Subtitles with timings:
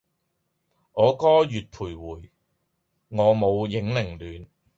[0.03, 0.19] 我歌月徘
[1.95, 2.31] 徊，
[3.09, 4.47] 我舞影零亂